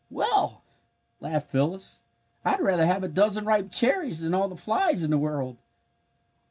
[0.09, 0.63] "Well,"
[1.19, 2.01] laughed Phyllis,
[2.43, 5.57] "I'd rather have a dozen ripe cherries than all the flies in the world!"